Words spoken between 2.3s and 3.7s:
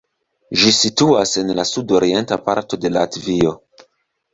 parto de Latvio.